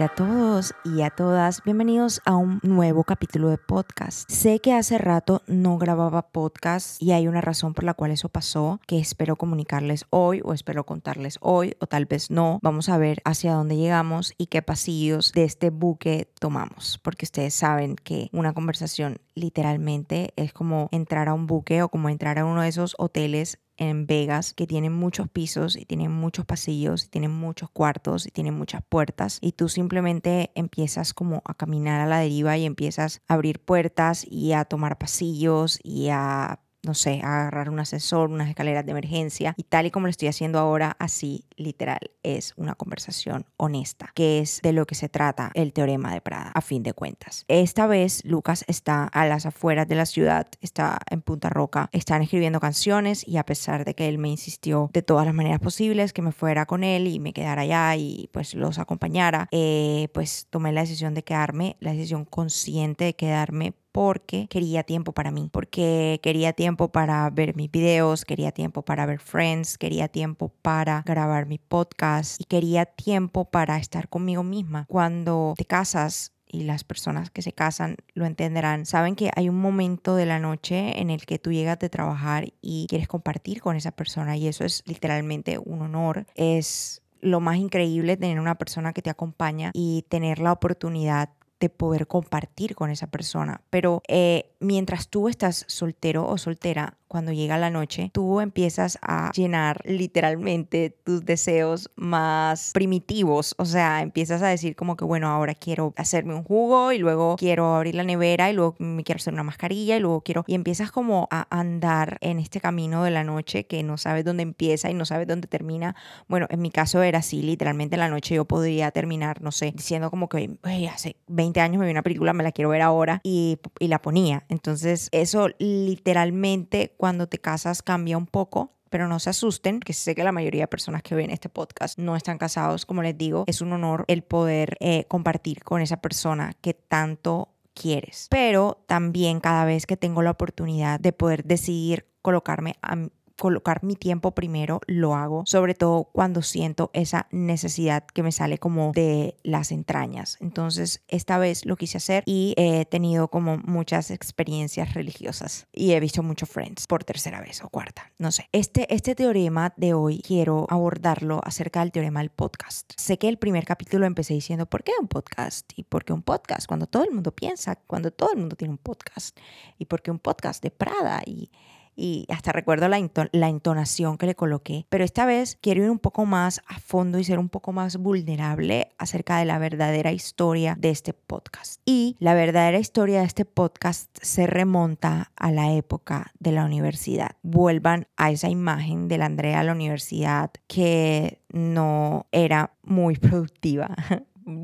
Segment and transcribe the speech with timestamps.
[0.00, 1.62] A todos y a todas.
[1.64, 4.28] Bienvenidos a un nuevo capítulo de podcast.
[4.30, 8.30] Sé que hace rato no grababa podcast y hay una razón por la cual eso
[8.30, 12.58] pasó que espero comunicarles hoy o espero contarles hoy o tal vez no.
[12.62, 17.52] Vamos a ver hacia dónde llegamos y qué pasillos de este buque tomamos, porque ustedes
[17.52, 22.46] saben que una conversación literalmente es como entrar a un buque o como entrar a
[22.46, 27.08] uno de esos hoteles en Vegas que tienen muchos pisos y tienen muchos pasillos y
[27.08, 32.06] tienen muchos cuartos y tienen muchas puertas y tú simplemente empiezas como a caminar a
[32.06, 37.20] la deriva y empiezas a abrir puertas y a tomar pasillos y a no sé,
[37.22, 40.96] agarrar un ascensor, unas escaleras de emergencia y tal y como lo estoy haciendo ahora,
[40.98, 46.12] así literal es una conversación honesta, que es de lo que se trata el teorema
[46.12, 47.44] de Prada, a fin de cuentas.
[47.48, 52.22] Esta vez Lucas está a las afueras de la ciudad, está en Punta Roca, están
[52.22, 56.12] escribiendo canciones y a pesar de que él me insistió de todas las maneras posibles
[56.12, 60.46] que me fuera con él y me quedara allá y pues los acompañara, eh, pues
[60.50, 65.48] tomé la decisión de quedarme, la decisión consciente de quedarme porque quería tiempo para mí,
[65.52, 71.02] porque quería tiempo para ver mis videos, quería tiempo para ver Friends, quería tiempo para
[71.06, 74.86] grabar mi podcast y quería tiempo para estar conmigo misma.
[74.88, 79.58] Cuando te casas, y las personas que se casan lo entenderán, saben que hay un
[79.58, 83.74] momento de la noche en el que tú llegas de trabajar y quieres compartir con
[83.74, 88.92] esa persona y eso es literalmente un honor, es lo más increíble tener una persona
[88.92, 91.30] que te acompaña y tener la oportunidad
[91.62, 93.62] de poder compartir con esa persona.
[93.70, 99.30] Pero eh, mientras tú estás soltero o soltera, cuando llega la noche, tú empiezas a
[99.34, 103.54] llenar literalmente tus deseos más primitivos.
[103.58, 107.36] O sea, empiezas a decir como que, bueno, ahora quiero hacerme un jugo y luego
[107.36, 110.44] quiero abrir la nevera y luego me quiero hacer una mascarilla y luego quiero...
[110.46, 114.44] Y empiezas como a andar en este camino de la noche que no sabes dónde
[114.44, 115.94] empieza y no sabes dónde termina.
[116.28, 119.74] Bueno, en mi caso era así, literalmente en la noche yo podría terminar, no sé,
[119.76, 120.56] diciendo como que,
[120.90, 124.00] hace 20 años me vi una película, me la quiero ver ahora y, y la
[124.00, 124.46] ponía.
[124.48, 130.14] Entonces, eso literalmente cuando te casas cambia un poco pero no se asusten, que sé
[130.14, 133.42] que la mayoría de personas que ven este podcast no están casados, como les digo,
[133.48, 138.28] es un honor el poder eh, compartir con esa persona que tanto quieres.
[138.30, 143.08] Pero también cada vez que tengo la oportunidad de poder decidir colocarme a,
[143.38, 148.58] colocar mi tiempo primero, lo hago, sobre todo cuando siento esa necesidad que me sale
[148.58, 150.36] como de las entrañas.
[150.40, 156.00] Entonces, esta vez lo quise hacer y he tenido como muchas experiencias religiosas y he
[156.00, 158.48] visto muchos Friends por tercera vez o cuarta, no sé.
[158.52, 162.92] Este, este teorema de hoy quiero abordarlo acerca del teorema del podcast.
[162.96, 165.72] Sé que el primer capítulo empecé diciendo, ¿por qué un podcast?
[165.76, 166.66] ¿Y por qué un podcast?
[166.66, 169.36] Cuando todo el mundo piensa, cuando todo el mundo tiene un podcast.
[169.78, 171.22] ¿Y por qué un podcast de Prada?
[171.24, 171.50] Y
[171.96, 172.98] y hasta recuerdo la,
[173.32, 177.18] la entonación que le coloqué, pero esta vez quiero ir un poco más a fondo
[177.18, 181.80] y ser un poco más vulnerable acerca de la verdadera historia de este podcast.
[181.84, 187.36] Y la verdadera historia de este podcast se remonta a la época de la universidad.
[187.42, 193.94] Vuelvan a esa imagen de Andrea a la universidad que no era muy productiva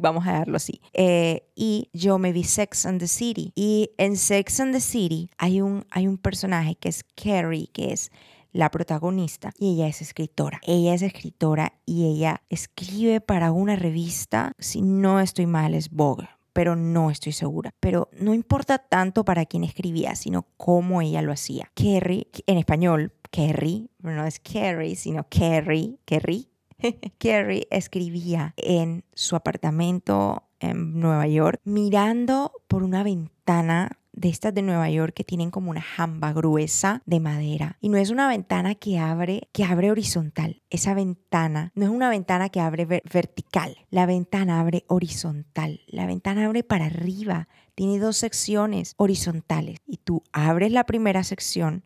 [0.01, 0.81] vamos a dejarlo así.
[0.93, 3.53] Eh, y yo me vi Sex and the City.
[3.55, 7.93] Y en Sex and the City hay un, hay un personaje que es Carrie, que
[7.93, 8.11] es
[8.53, 10.61] la protagonista, y ella es escritora.
[10.65, 16.29] Ella es escritora y ella escribe para una revista, si no estoy mal, es Vogue
[16.59, 17.73] pero no estoy segura.
[17.79, 21.71] Pero no importa tanto para quién escribía, sino cómo ella lo hacía.
[21.77, 26.49] Carrie, en español, Carrie, no es Carrie, sino Carrie, Carrie,
[27.19, 34.63] Carrie escribía en su apartamento en Nueva York, mirando por una ventana de estas de
[34.63, 37.77] Nueva York que tienen como una jamba gruesa de madera.
[37.81, 40.63] Y no es una ventana que abre, que abre horizontal.
[40.71, 43.77] Esa ventana no es una ventana que abre vertical.
[43.91, 45.83] La ventana abre horizontal.
[45.87, 47.47] La ventana abre para arriba.
[47.77, 49.79] Tiene dos secciones horizontales.
[49.87, 51.85] Y tú abres la primera sección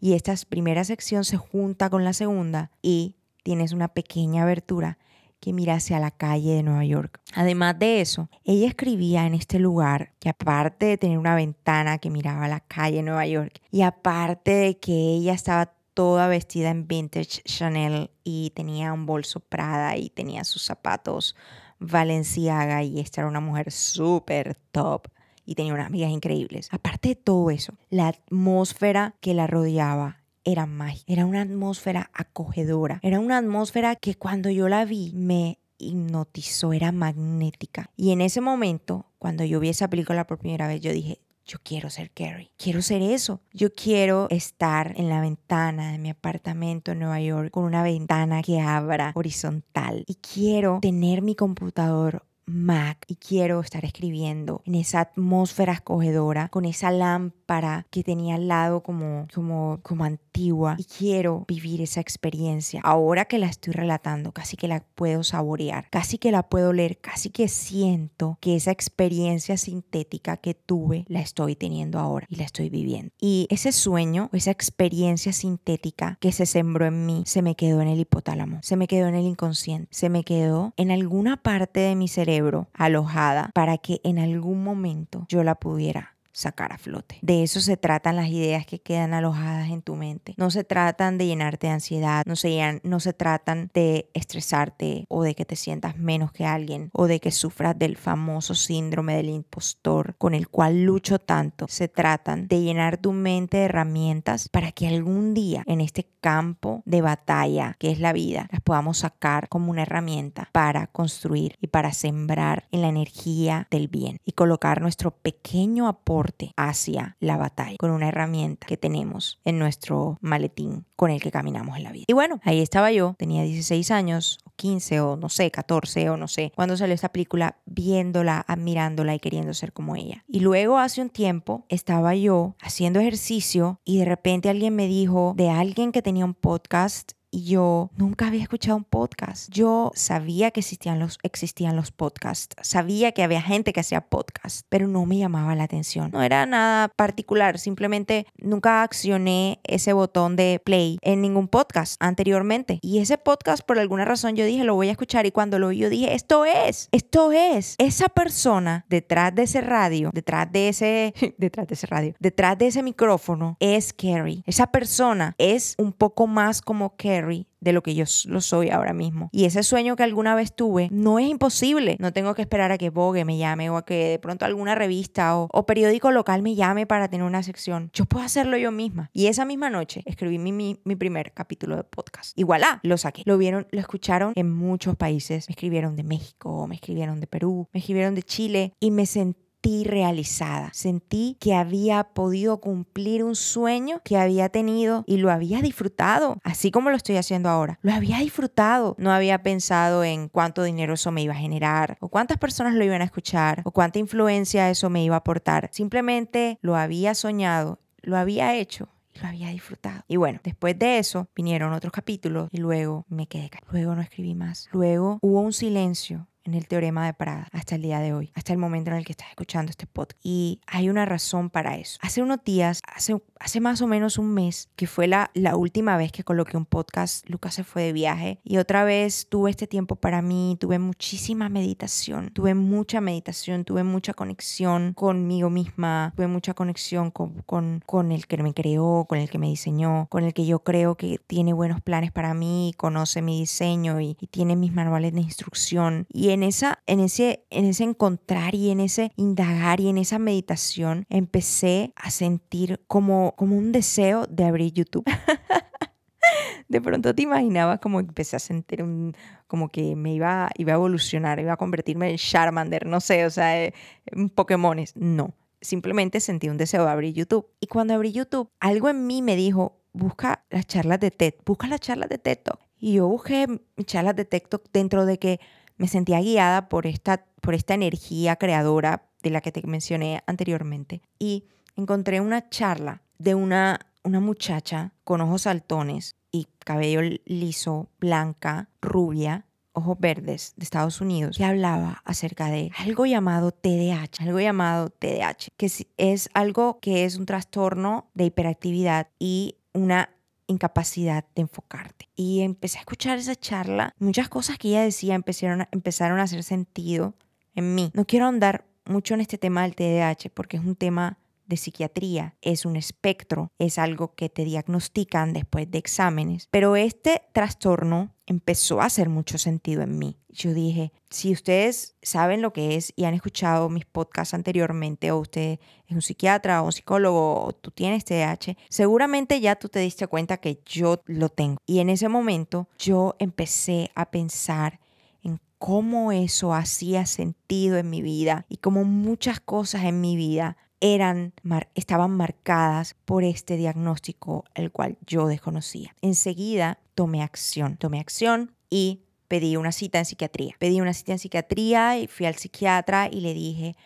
[0.00, 4.98] y esta primera sección se junta con la segunda y tienes una pequeña abertura
[5.40, 7.20] que mira hacia la calle de Nueva York.
[7.34, 12.10] Además de eso, ella escribía en este lugar que aparte de tener una ventana que
[12.10, 16.70] miraba a la calle de Nueva York y aparte de que ella estaba toda vestida
[16.70, 21.34] en vintage Chanel y tenía un bolso Prada y tenía sus zapatos
[21.80, 25.08] Valenciaga y esta era una mujer súper top
[25.44, 26.68] y tenía unas amigas increíbles.
[26.72, 33.00] Aparte de todo eso, la atmósfera que la rodeaba era mágica, era una atmósfera acogedora,
[33.02, 37.90] era una atmósfera que cuando yo la vi me hipnotizó, era magnética.
[37.96, 41.58] Y en ese momento, cuando yo vi esa película por primera vez, yo dije, yo
[41.62, 43.40] quiero ser Carrie, quiero ser eso.
[43.54, 48.42] Yo quiero estar en la ventana de mi apartamento en Nueva York con una ventana
[48.42, 55.00] que abra horizontal y quiero tener mi computador Mac y quiero estar escribiendo en esa
[55.00, 61.44] atmósfera escogedora, con esa lámpara que tenía al lado como, como, como antigua y quiero
[61.46, 62.80] vivir esa experiencia.
[62.82, 66.98] Ahora que la estoy relatando, casi que la puedo saborear, casi que la puedo leer,
[66.98, 72.44] casi que siento que esa experiencia sintética que tuve la estoy teniendo ahora y la
[72.44, 73.12] estoy viviendo.
[73.20, 77.88] Y ese sueño, esa experiencia sintética que se sembró en mí, se me quedó en
[77.88, 81.94] el hipotálamo, se me quedó en el inconsciente, se me quedó en alguna parte de
[81.94, 82.37] mi cerebro
[82.72, 87.18] alojada para que en algún momento yo la pudiera sacar a flote.
[87.20, 90.34] De eso se tratan las ideas que quedan alojadas en tu mente.
[90.36, 95.24] No se tratan de llenarte de ansiedad, no se, no se tratan de estresarte o
[95.24, 99.30] de que te sientas menos que alguien o de que sufras del famoso síndrome del
[99.30, 101.66] impostor con el cual lucho tanto.
[101.68, 106.82] Se tratan de llenar tu mente de herramientas para que algún día en este campo
[106.84, 111.68] de batalla que es la vida las podamos sacar como una herramienta para construir y
[111.68, 117.76] para sembrar en la energía del bien y colocar nuestro pequeño aporte hacia la batalla
[117.78, 122.04] con una herramienta que tenemos en nuestro maletín con el que caminamos en la vida.
[122.08, 126.16] Y bueno, ahí estaba yo, tenía 16 años, o 15 o no sé, 14 o
[126.16, 130.24] no sé, cuando salió esta película, viéndola, admirándola y queriendo ser como ella.
[130.26, 135.34] Y luego hace un tiempo estaba yo haciendo ejercicio y de repente alguien me dijo
[135.36, 139.50] de alguien que tenía un podcast y yo nunca había escuchado un podcast.
[139.50, 144.66] Yo sabía que existían los, existían los podcasts, sabía que había gente que hacía podcast,
[144.68, 146.10] pero no me llamaba la atención.
[146.12, 152.78] No era nada particular, simplemente nunca accioné ese botón de play en ningún podcast anteriormente.
[152.82, 155.68] Y ese podcast, por alguna razón, yo dije, lo voy a escuchar y cuando lo
[155.68, 160.68] vi, yo dije, esto es, esto es, esa persona detrás de ese radio, detrás de
[160.68, 164.42] ese, detrás de ese radio, detrás de ese micrófono, es Carrie.
[164.46, 167.17] Esa persona es un poco más como Carrie
[167.60, 169.28] de lo que yo lo soy ahora mismo.
[169.32, 171.96] Y ese sueño que alguna vez tuve no es imposible.
[171.98, 174.74] No tengo que esperar a que Vogue me llame o a que de pronto alguna
[174.74, 177.90] revista o, periódico local me llame para tener una sección.
[177.92, 179.10] Yo puedo hacerlo yo misma.
[179.12, 182.38] Y esa misma noche escribí mi, mi, mi primer capítulo de podcast.
[182.38, 183.22] Igual, lo saqué.
[183.26, 185.48] Lo vieron, lo escucharon en muchos países.
[185.48, 189.47] Me escribieron de México, me escribieron de Perú, me escribieron de Chile y me sentí
[189.84, 190.70] realizada.
[190.72, 196.70] Sentí que había podido cumplir un sueño que había tenido y lo había disfrutado, así
[196.70, 197.78] como lo estoy haciendo ahora.
[197.82, 198.94] Lo había disfrutado.
[198.98, 202.84] No había pensado en cuánto dinero eso me iba a generar o cuántas personas lo
[202.84, 205.68] iban a escuchar o cuánta influencia eso me iba a aportar.
[205.72, 208.88] Simplemente lo había soñado, lo había hecho
[209.20, 210.04] lo había disfrutado.
[210.06, 213.50] Y bueno, después de eso vinieron otros capítulos y luego me quedé.
[213.72, 214.68] Luego no escribí más.
[214.72, 218.52] Luego hubo un silencio en el teorema de Prada hasta el día de hoy, hasta
[218.52, 220.18] el momento en el que estás escuchando este podcast.
[220.22, 221.98] Y hay una razón para eso.
[222.02, 225.96] Hace unos días, hace, hace más o menos un mes, que fue la, la última
[225.96, 229.66] vez que coloqué un podcast, Lucas se fue de viaje y otra vez tuve este
[229.66, 236.26] tiempo para mí, tuve muchísima meditación, tuve mucha meditación, tuve mucha conexión conmigo misma, tuve
[236.26, 240.24] mucha conexión con, con, con el que me creó, con el que me diseñó, con
[240.24, 244.26] el que yo creo que tiene buenos planes para mí, conoce mi diseño y, y
[244.28, 246.06] tiene mis manuales de instrucción.
[246.10, 249.98] Y en en, esa, en, ese, en ese encontrar y en ese indagar y en
[249.98, 255.04] esa meditación empecé a sentir como, como un deseo de abrir YouTube.
[256.68, 259.16] de pronto te imaginabas como empecé a sentir un,
[259.48, 263.30] como que me iba, iba a evolucionar, iba a convertirme en Charmander, no sé, o
[263.30, 263.74] sea, eh,
[264.14, 264.78] un Pokémon.
[264.94, 267.48] No, simplemente sentí un deseo de abrir YouTube.
[267.58, 271.66] Y cuando abrí YouTube, algo en mí me dijo, busca las charlas de TED, busca
[271.66, 272.38] las charlas de TED
[272.78, 274.42] Y yo busqué charlas de TED
[274.72, 275.40] dentro de que
[275.78, 281.00] me sentía guiada por esta, por esta energía creadora de la que te mencioné anteriormente.
[281.18, 281.44] Y
[281.76, 289.46] encontré una charla de una, una muchacha con ojos saltones y cabello liso, blanca, rubia,
[289.72, 295.50] ojos verdes de Estados Unidos que hablaba acerca de algo llamado TDAH, algo llamado TDAH,
[295.56, 300.10] que es algo que es un trastorno de hiperactividad y una
[300.48, 302.08] incapacidad de enfocarte.
[302.16, 306.24] Y empecé a escuchar esa charla, muchas cosas que ella decía empezaron a, empezaron a
[306.24, 307.14] hacer sentido
[307.54, 307.92] en mí.
[307.94, 312.36] No quiero andar mucho en este tema del TDAH porque es un tema de psiquiatría,
[312.42, 318.82] es un espectro, es algo que te diagnostican después de exámenes, pero este trastorno empezó
[318.82, 320.18] a hacer mucho sentido en mí.
[320.28, 325.18] Yo dije, si ustedes saben lo que es y han escuchado mis podcasts anteriormente, o
[325.18, 329.78] usted es un psiquiatra o un psicólogo, o tú tienes TDAH, seguramente ya tú te
[329.78, 331.56] diste cuenta que yo lo tengo.
[331.64, 334.78] Y en ese momento yo empecé a pensar
[335.22, 340.58] en cómo eso hacía sentido en mi vida y cómo muchas cosas en mi vida
[340.80, 341.32] eran,
[341.74, 345.94] estaban marcadas por este diagnóstico el cual yo desconocía.
[346.02, 350.54] Enseguida tomé acción, tomé acción y pedí una cita en psiquiatría.
[350.58, 353.76] Pedí una cita en psiquiatría y fui al psiquiatra y le dije,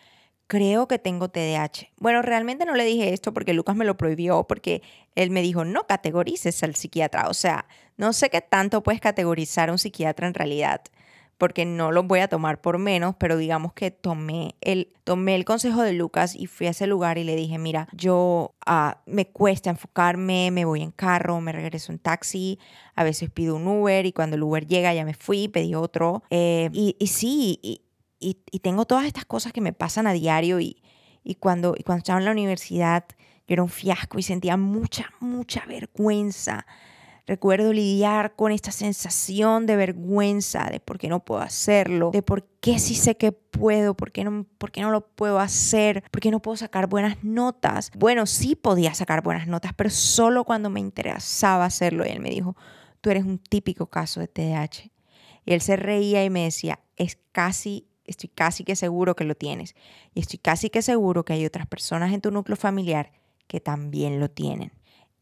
[0.47, 1.91] creo que tengo TDAH.
[1.97, 4.81] Bueno, realmente no le dije esto porque Lucas me lo prohibió, porque
[5.15, 7.27] él me dijo, no categorices al psiquiatra.
[7.27, 10.81] O sea, no sé qué tanto puedes categorizar a un psiquiatra en realidad
[11.37, 15.45] porque no lo voy a tomar por menos, pero digamos que tomé el, tomé el
[15.45, 19.27] consejo de Lucas y fui a ese lugar y le dije, mira, yo ah, me
[19.27, 22.59] cuesta enfocarme, me voy en carro, me regreso en taxi,
[22.95, 26.23] a veces pido un Uber y cuando el Uber llega ya me fui, pedí otro.
[26.29, 27.81] Eh, y, y, sí, y,
[28.19, 30.81] y, tengo todas estas cosas que me pasan a diario y,
[31.23, 33.05] y, cuando, y cuando estaba en la universidad
[33.47, 36.65] yo era un fiasco y sentía mucha, mucha vergüenza
[37.25, 42.45] Recuerdo lidiar con esta sensación de vergüenza, de por qué no puedo hacerlo, de por
[42.59, 46.19] qué sí sé que puedo, por qué no, por qué no lo puedo hacer, por
[46.19, 47.91] qué no puedo sacar buenas notas.
[47.95, 52.05] Bueno, sí podía sacar buenas notas, pero solo cuando me interesaba hacerlo.
[52.05, 52.57] Y él me dijo,
[52.99, 54.91] tú eres un típico caso de TDAH.
[55.45, 59.35] Y él se reía y me decía, es casi estoy casi que seguro que lo
[59.35, 59.75] tienes.
[60.13, 63.11] Y estoy casi que seguro que hay otras personas en tu núcleo familiar
[63.47, 64.71] que también lo tienen.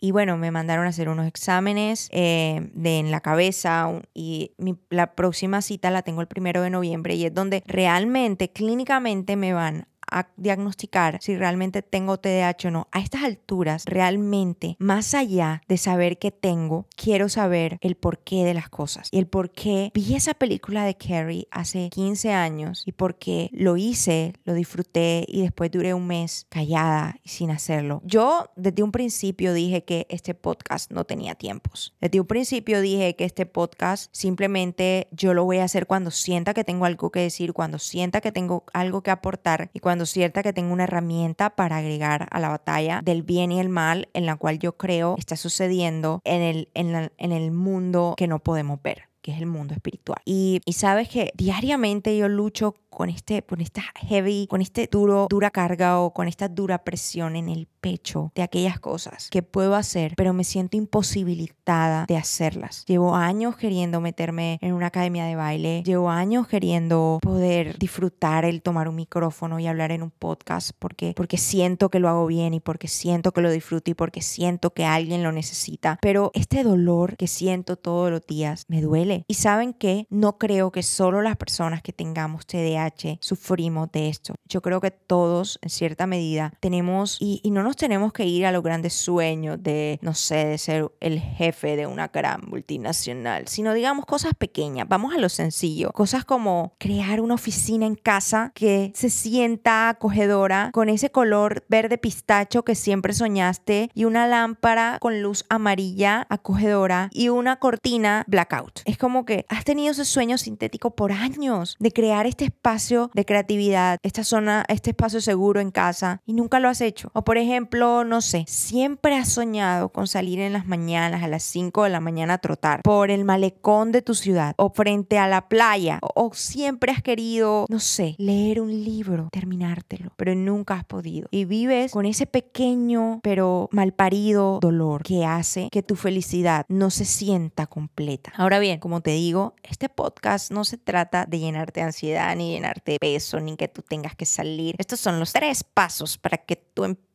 [0.03, 4.51] Y bueno, me mandaron a hacer unos exámenes eh, de en la cabeza y
[4.89, 9.53] la próxima cita la tengo el primero de noviembre y es donde realmente clínicamente me
[9.53, 12.87] van a diagnosticar si realmente tengo TDAH o no.
[12.91, 18.53] A estas alturas, realmente, más allá de saber que tengo, quiero saber el porqué de
[18.53, 19.09] las cosas.
[19.11, 23.49] Y el por qué vi esa película de Carrie hace 15 años y por qué
[23.51, 28.01] lo hice, lo disfruté y después duré un mes callada y sin hacerlo.
[28.03, 31.93] Yo desde un principio dije que este podcast no tenía tiempos.
[32.01, 36.53] Desde un principio dije que este podcast simplemente yo lo voy a hacer cuando sienta
[36.53, 40.43] que tengo algo que decir, cuando sienta que tengo algo que aportar y cuando cierta
[40.43, 44.25] que tengo una herramienta para agregar a la batalla del bien y el mal en
[44.25, 48.81] la cual yo creo está sucediendo en el, en, en el mundo que no podemos
[48.81, 50.19] ver que es el mundo espiritual.
[50.25, 55.27] Y, y, sabes que diariamente yo lucho con este, con esta heavy, con este duro,
[55.29, 59.75] dura carga o con esta dura presión en el pecho de aquellas cosas que puedo
[59.75, 62.85] hacer, pero me siento imposibilitada de hacerlas.
[62.85, 68.61] Llevo años queriendo meterme en una academia de baile, llevo años queriendo poder disfrutar el
[68.61, 72.53] tomar un micrófono y hablar en un podcast porque, porque siento que lo hago bien
[72.53, 75.97] y porque siento que lo disfruto y porque siento que alguien lo necesita.
[76.01, 79.23] Pero este dolor que siento todos los días me duele.
[79.27, 82.45] Y saben que no creo que solo las personas que tengamos
[82.89, 84.35] TDAH sufrimos de esto.
[84.47, 88.45] Yo creo que todos, en cierta medida, tenemos, y, y no nos tenemos que ir
[88.45, 93.47] a los grandes sueños de, no sé, de ser el jefe de una gran multinacional,
[93.47, 94.87] sino digamos cosas pequeñas.
[94.87, 95.91] Vamos a lo sencillo.
[95.91, 101.97] Cosas como crear una oficina en casa que se sienta acogedora con ese color verde
[101.97, 108.81] pistacho que siempre soñaste y una lámpara con luz amarilla acogedora y una cortina blackout.
[108.85, 113.25] Es como que has tenido ese sueño sintético por años de crear este espacio de
[113.25, 117.09] creatividad, esta zona, este espacio seguro en casa y nunca lo has hecho.
[117.13, 121.43] O por ejemplo, no sé, siempre has soñado con salir en las mañanas a las
[121.43, 125.27] 5 de la mañana a trotar por el malecón de tu ciudad o frente a
[125.27, 130.85] la playa o, siempre has querido, no sé, leer un libro, terminártelo, pero nunca has
[130.85, 131.27] podido.
[131.29, 137.03] Y vives con ese pequeño pero malparido dolor que hace que tu felicidad no se
[137.03, 138.31] sienta completa.
[138.37, 142.60] Ahora bien, como te digo, este podcast no se trata de llenarte de ansiedad ni
[142.61, 144.75] de peso ni que tú tengas que salir.
[144.77, 147.10] Estos son los tres pasos para que tú empieces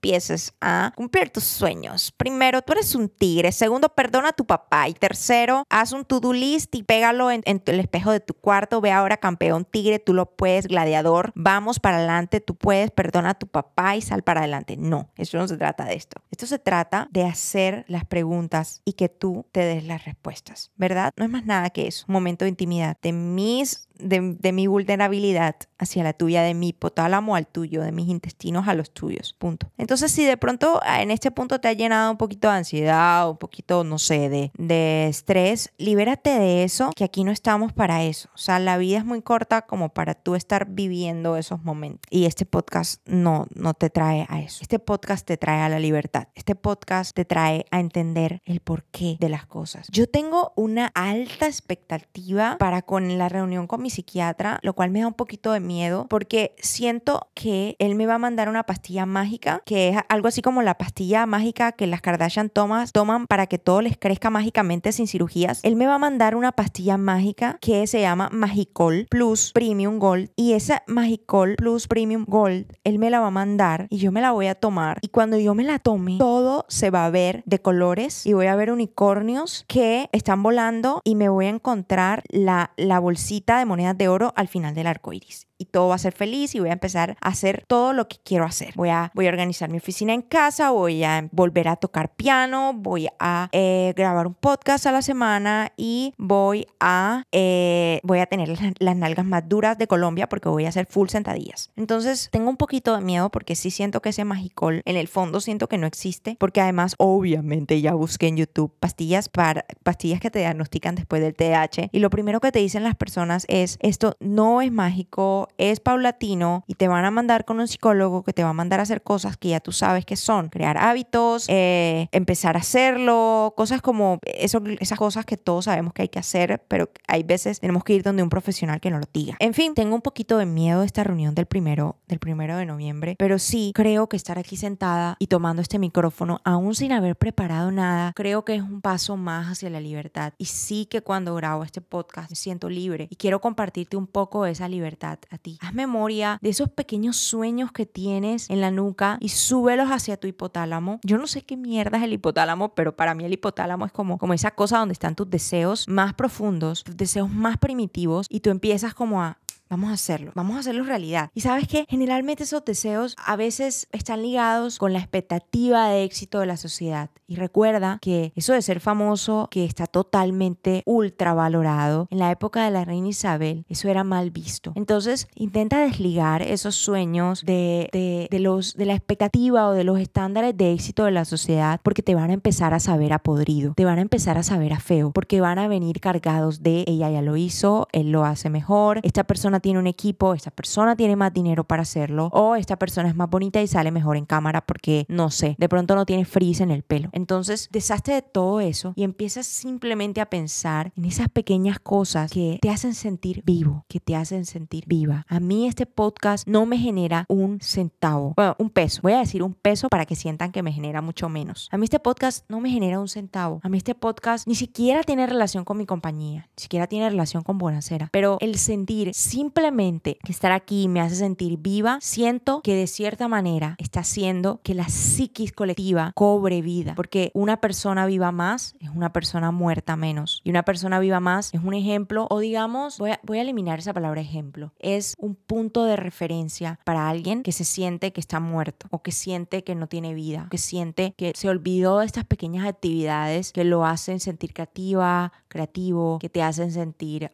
[0.60, 2.12] a cumplir tus sueños.
[2.16, 3.52] Primero, tú eres un tigre.
[3.52, 4.88] Segundo, perdona a tu papá.
[4.88, 8.80] Y tercero, haz un to-do list y pégalo en, el espejo de tu cuarto.
[8.80, 11.32] Ve ahora, campeón tigre, tú lo puedes, gladiador.
[11.34, 14.76] Vamos para adelante, tú puedes, perdona a tu papá y sal para adelante.
[14.76, 16.20] No, eso no se trata de esto.
[16.30, 21.10] Esto se trata de hacer las preguntas y que tú te des las respuestas, ¿verdad?
[21.16, 22.04] No es más nada que eso.
[22.08, 27.36] Un momento de intimidad, de mis de, mi vulnerabilidad hacia la tuya, de mi hipotálamo
[27.36, 29.34] al tuyo, de mis intestinos a los tuyos.
[29.38, 29.70] Punto.
[29.78, 33.28] Entonces, si de pronto ah, en este punto te ha llenado un poquito de ansiedad,
[33.28, 38.04] un poquito, no sé, de, de estrés, libérate de eso, que aquí no estamos para
[38.04, 38.28] eso.
[38.34, 42.02] O sea, la vida es muy corta como para tú estar viviendo esos momentos.
[42.10, 44.58] Y este podcast no, no te trae a eso.
[44.62, 46.28] Este podcast te trae a la libertad.
[46.34, 49.88] Este podcast te trae a entender el porqué de las cosas.
[49.90, 55.00] Yo tengo una alta expectativa para con la reunión con mi psiquiatra, lo cual me
[55.00, 59.06] da un poquito de miedo porque siento que él me va a mandar una pastilla
[59.06, 63.26] mágica que que es algo así como la pastilla mágica que las Kardashian tomas, toman
[63.26, 65.60] para que todo les crezca mágicamente sin cirugías.
[65.64, 70.30] Él me va a mandar una pastilla mágica que se llama Magicol Plus Premium Gold
[70.34, 74.22] y esa Magicol Plus Premium Gold, él me la va a mandar y yo me
[74.22, 77.42] la voy a tomar y cuando yo me la tome, todo se va a ver
[77.44, 82.22] de colores y voy a ver unicornios que están volando y me voy a encontrar
[82.30, 85.94] la, la bolsita de monedas de oro al final del arco iris y todo va
[85.94, 88.72] a ser feliz y voy a empezar a hacer todo lo que quiero hacer.
[88.74, 92.72] Voy a, voy a organizar mi oficina en casa, voy a volver a tocar piano,
[92.74, 98.26] voy a eh, grabar un podcast a la semana y voy a, eh, voy a
[98.26, 101.70] tener las, nalgas más duras de Colombia porque voy a hacer full sentadillas.
[101.76, 105.40] Entonces tengo un poquito de miedo porque sí siento que ese magicol en el fondo
[105.40, 110.30] siento que no existe porque además obviamente ya busqué en YouTube pastillas para pastillas que
[110.30, 114.16] te diagnostican después del TH y lo primero que te dicen las personas es esto
[114.20, 118.42] no es mágico es paulatino y te van a mandar con un psicólogo que te
[118.42, 122.08] va a mandar a hacer cosas que ya tú sabes que son, crear hábitos, eh,
[122.12, 126.62] empezar a hacerlo, cosas como eso, esas cosas que todos sabemos que hay que hacer,
[126.68, 129.36] pero hay veces tenemos que ir donde un profesional que nos lo diga.
[129.38, 132.66] En fin, tengo un poquito de miedo de esta reunión del primero, del primero de
[132.66, 137.16] noviembre, pero sí creo que estar aquí sentada y tomando este micrófono, aún sin haber
[137.16, 140.32] preparado nada, creo que es un paso más hacia la libertad.
[140.38, 144.44] Y sí que cuando grabo este podcast me siento libre y quiero compartirte un poco
[144.44, 145.58] de esa libertad ti.
[145.60, 150.26] Haz memoria de esos pequeños sueños que tienes en la nuca y súbelos hacia tu
[150.26, 151.00] hipotálamo.
[151.02, 154.18] Yo no sé qué mierda es el hipotálamo, pero para mí el hipotálamo es como,
[154.18, 158.50] como esa cosa donde están tus deseos más profundos, tus deseos más primitivos y tú
[158.50, 159.38] empiezas como a
[159.68, 161.30] Vamos a hacerlo, vamos a hacerlo realidad.
[161.34, 166.38] Y sabes que generalmente esos deseos a veces están ligados con la expectativa de éxito
[166.38, 167.10] de la sociedad.
[167.26, 172.64] Y recuerda que eso de ser famoso, que está totalmente ultra valorado, en la época
[172.64, 174.72] de la reina Isabel, eso era mal visto.
[174.76, 180.56] Entonces, intenta desligar esos sueños de, de, los, de la expectativa o de los estándares
[180.56, 183.84] de éxito de la sociedad, porque te van a empezar a saber a podrido, te
[183.84, 187.22] van a empezar a saber a feo, porque van a venir cargados de ella ya
[187.22, 191.32] lo hizo, él lo hace mejor, esta persona tiene un equipo, esta persona tiene más
[191.32, 195.06] dinero para hacerlo, o esta persona es más bonita y sale mejor en cámara porque,
[195.08, 197.08] no sé, de pronto no tiene frizz en el pelo.
[197.12, 202.58] Entonces, deshazte de todo eso y empiezas simplemente a pensar en esas pequeñas cosas que
[202.60, 205.24] te hacen sentir vivo, que te hacen sentir viva.
[205.28, 209.00] A mí este podcast no me genera un centavo, bueno, un peso.
[209.02, 211.68] Voy a decir un peso para que sientan que me genera mucho menos.
[211.72, 213.60] A mí este podcast no me genera un centavo.
[213.62, 217.42] A mí este podcast ni siquiera tiene relación con mi compañía, ni siquiera tiene relación
[217.42, 222.74] con Buenacera, pero el sentir simplemente simplemente estar aquí me hace sentir viva, siento que
[222.74, 228.32] de cierta manera está haciendo que la psiquis colectiva cobre vida, porque una persona viva
[228.32, 232.40] más es una persona muerta menos y una persona viva más es un ejemplo o
[232.40, 237.08] digamos, voy a, voy a eliminar esa palabra ejemplo, es un punto de referencia para
[237.08, 240.58] alguien que se siente que está muerto o que siente que no tiene vida, que
[240.58, 246.28] siente que se olvidó de estas pequeñas actividades que lo hacen sentir creativa, creativo, que
[246.28, 247.32] te hacen sentir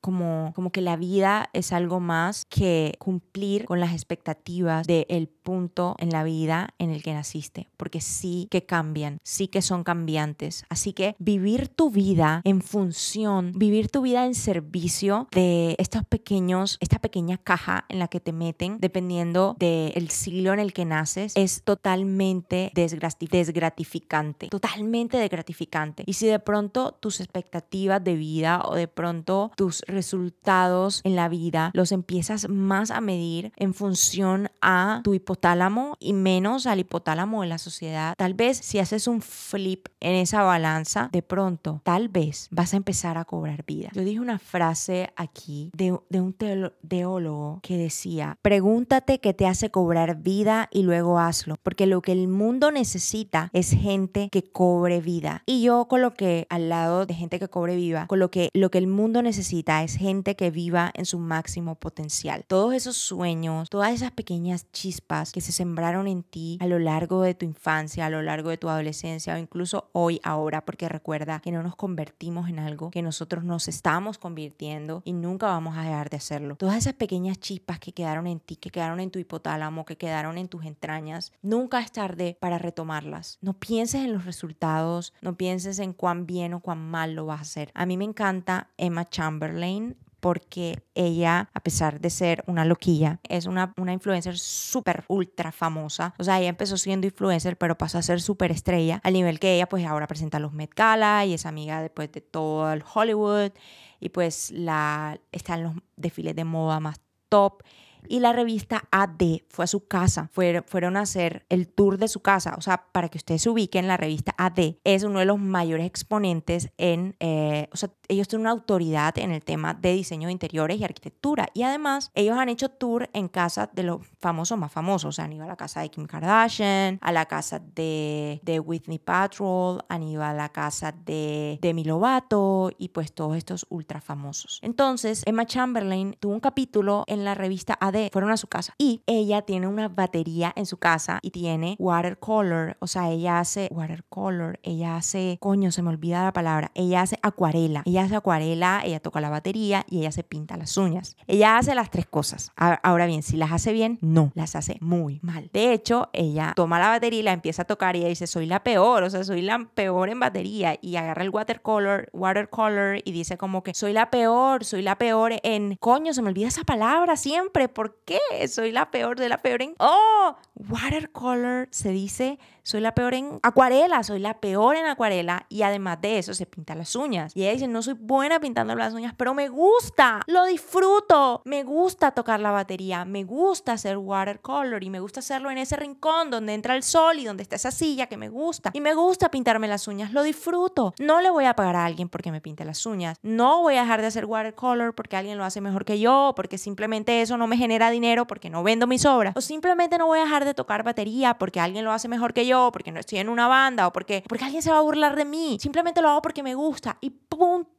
[0.00, 5.96] como, como que la vida es algo más que cumplir con las expectativas del punto
[5.98, 10.64] en la vida en el que naciste, porque sí que cambian, sí que son cambiantes.
[10.68, 16.76] Así que vivir tu vida en función, vivir tu vida en servicio de estos pequeños,
[16.80, 21.32] esta pequeña caja en la que te meten, dependiendo del siglo en el que naces,
[21.34, 26.04] es totalmente desgratificante, totalmente desgratificante.
[26.06, 27.55] Y si de pronto tus expectativas
[28.02, 33.52] de vida o de pronto tus resultados en la vida los empiezas más a medir
[33.56, 38.14] en función a tu hipotálamo y menos al hipotálamo de la sociedad.
[38.16, 42.76] Tal vez si haces un flip en esa balanza, de pronto, tal vez vas a
[42.76, 43.90] empezar a cobrar vida.
[43.92, 49.70] Yo dije una frase aquí de, de un teólogo que decía, pregúntate qué te hace
[49.70, 55.00] cobrar vida y luego hazlo, porque lo que el mundo necesita es gente que cobre
[55.00, 55.42] vida.
[55.46, 59.22] Y yo coloqué al lado de gente que cobre vida, coloqué lo que el mundo
[59.22, 62.44] necesita es gente que viva en su máximo potencial.
[62.46, 67.22] Todos esos sueños, todas esas pequeñas chispas que se sembraron en ti a lo largo
[67.22, 71.40] de tu infancia, a lo largo de tu adolescencia o incluso hoy, ahora, porque recuerda
[71.40, 75.82] que no nos convertimos en algo que nosotros nos estamos convirtiendo y nunca vamos a
[75.82, 76.56] dejar de hacerlo.
[76.56, 80.38] Todas esas pequeñas chispas que quedaron en ti, que quedaron en tu hipotálamo, que quedaron
[80.38, 83.38] en tus entrañas, nunca es tarde para retomarlas.
[83.40, 87.42] No pienses en los resultados, no pienses en cuán bien o cuán mal vas a
[87.42, 87.70] hacer.
[87.74, 93.46] A mí me encanta Emma Chamberlain, porque ella, a pesar de ser una loquilla, es
[93.46, 96.14] una, una influencer súper, ultra famosa.
[96.18, 99.54] O sea, ella empezó siendo influencer, pero pasó a ser súper estrella, al nivel que
[99.54, 103.52] ella pues ahora presenta los Met Gala y es amiga después de todo el Hollywood
[104.00, 107.62] y pues la, está en los desfiles de moda más top
[108.08, 112.08] Y la revista AD fue a su casa, fueron, fueron a hacer el tour de
[112.08, 112.54] su casa.
[112.58, 115.86] O sea, para que ustedes se ubiquen, la revista AD es uno de los mayores
[115.86, 120.32] exponentes en, eh, o sea, ellos tienen una autoridad en el tema de diseño de
[120.32, 121.48] interiores y arquitectura.
[121.54, 125.08] Y además, ellos han hecho tour en casa de los famosos más famosos.
[125.08, 128.60] O sea, han ido a la casa de Kim Kardashian, a la casa de, de
[128.60, 134.00] Whitney Patrol, han ido a la casa de Demi Lovato y pues todos estos ultra
[134.00, 134.60] famosos.
[134.62, 139.02] Entonces, Emma Chamberlain tuvo un capítulo en la revista AD, fueron a su casa y
[139.06, 144.58] ella tiene una batería en su casa y tiene watercolor, o sea, ella hace watercolor,
[144.62, 149.00] ella hace, coño, se me olvida la palabra, ella hace acuarela, ella hace acuarela, ella
[149.00, 151.16] toca la batería y ella se pinta las uñas.
[151.26, 152.52] Ella hace las tres cosas.
[152.56, 155.50] Ahora bien, si las hace bien, no, las hace muy mal.
[155.52, 158.46] De hecho, ella toma la batería y la empieza a tocar y ella dice, soy
[158.46, 163.12] la peor, o sea, soy la peor en batería y agarra el watercolor, watercolor y
[163.12, 166.64] dice como que soy la peor, soy la peor en, coño, se me olvida esa
[166.64, 168.20] palabra siempre, ¿por qué?
[168.48, 173.38] Soy la peor, de la peor en, oh, watercolor se dice, soy la peor en
[173.42, 177.32] acuarela, soy la peor en acuarela y además de eso se pinta las uñas.
[177.36, 181.62] Y ella dice, no soy buena pintando las uñas, pero me gusta, lo disfruto, me
[181.62, 186.30] gusta tocar la batería, me gusta hacer watercolor y me gusta hacerlo en ese rincón
[186.30, 188.70] donde entra el sol y donde está esa silla que me gusta.
[188.72, 190.94] Y me gusta pintarme las uñas, lo disfruto.
[190.98, 193.18] No le voy a pagar a alguien porque me pinte las uñas.
[193.22, 196.58] No voy a dejar de hacer watercolor porque alguien lo hace mejor que yo, porque
[196.58, 199.34] simplemente eso no me genera dinero porque no vendo mis obras.
[199.36, 202.46] O simplemente no voy a dejar de tocar batería porque alguien lo hace mejor que
[202.46, 205.16] yo, porque no estoy en una banda o porque, porque alguien se va a burlar
[205.16, 205.58] de mí.
[205.60, 207.75] Simplemente lo hago porque me gusta y punto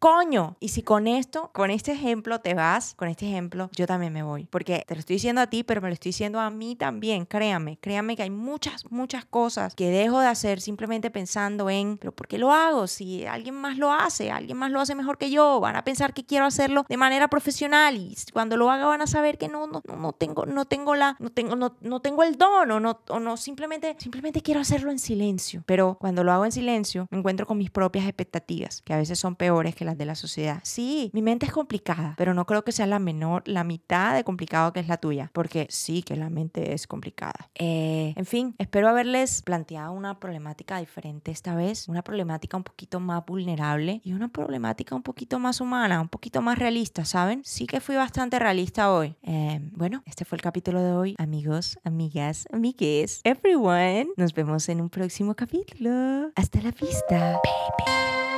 [0.00, 0.56] coño.
[0.60, 4.22] Y si con esto, con este ejemplo te vas, con este ejemplo yo también me
[4.22, 4.46] voy.
[4.50, 7.26] Porque te lo estoy diciendo a ti, pero me lo estoy diciendo a mí también.
[7.26, 12.12] Créame, créame que hay muchas, muchas cosas que dejo de hacer simplemente pensando en, pero
[12.12, 12.86] ¿por qué lo hago?
[12.86, 16.14] Si alguien más lo hace, alguien más lo hace mejor que yo, van a pensar
[16.14, 19.66] que quiero hacerlo de manera profesional y cuando lo haga van a saber que no,
[19.66, 23.00] no, no, tengo, no tengo la, no tengo, no, no tengo el don o no,
[23.08, 25.62] o no simplemente, simplemente quiero hacerlo en silencio.
[25.66, 29.18] Pero cuando lo hago en silencio, me encuentro con mis propias expectativas, que a veces
[29.18, 30.60] son peores que las de la sociedad.
[30.64, 34.22] Sí, mi mente es complicada, pero no creo que sea la menor, la mitad de
[34.22, 37.48] complicado que es la tuya, porque sí que la mente es complicada.
[37.54, 43.00] Eh, en fin, espero haberles planteado una problemática diferente esta vez, una problemática un poquito
[43.00, 47.40] más vulnerable y una problemática un poquito más humana, un poquito más realista, ¿saben?
[47.42, 49.16] Sí que fui bastante realista hoy.
[49.22, 54.08] Eh, bueno, este fue el capítulo de hoy, amigos, amigas, amigues, everyone.
[54.18, 56.30] Nos vemos en un próximo capítulo.
[56.34, 58.35] Hasta la vista, baby.